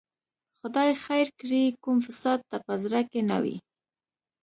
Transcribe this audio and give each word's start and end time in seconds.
خدای 0.59 0.91
خیر 1.05 1.27
کړي، 1.39 1.63
کوم 1.83 1.97
فساد 2.05 2.39
ته 2.49 2.57
په 2.65 2.73
زړه 2.83 3.01
کې 3.11 3.21
نه 3.29 3.37
وي. 3.43 3.57